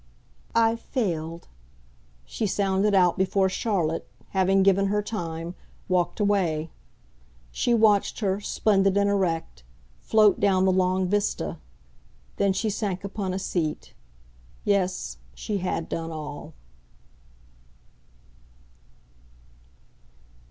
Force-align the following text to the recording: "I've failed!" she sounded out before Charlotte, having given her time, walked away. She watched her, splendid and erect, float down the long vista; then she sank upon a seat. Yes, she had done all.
"I've 0.55 0.79
failed!" 0.79 1.47
she 2.25 2.47
sounded 2.47 2.95
out 2.95 3.19
before 3.19 3.49
Charlotte, 3.49 4.07
having 4.29 4.63
given 4.63 4.87
her 4.87 5.03
time, 5.03 5.53
walked 5.87 6.19
away. 6.19 6.71
She 7.51 7.75
watched 7.75 8.17
her, 8.21 8.39
splendid 8.41 8.97
and 8.97 9.07
erect, 9.07 9.61
float 9.99 10.39
down 10.39 10.65
the 10.65 10.71
long 10.71 11.07
vista; 11.07 11.59
then 12.37 12.51
she 12.51 12.67
sank 12.71 13.03
upon 13.03 13.31
a 13.31 13.37
seat. 13.37 13.93
Yes, 14.65 15.17
she 15.35 15.59
had 15.59 15.87
done 15.87 16.09
all. 16.09 16.55